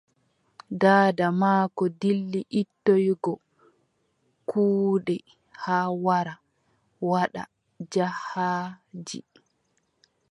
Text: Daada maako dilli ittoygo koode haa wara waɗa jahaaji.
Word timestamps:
Daada 0.81 1.27
maako 1.41 1.83
dilli 2.01 2.41
ittoygo 2.61 3.33
koode 4.49 5.15
haa 5.63 5.87
wara 6.05 6.33
waɗa 7.11 7.43
jahaaji. 7.93 9.19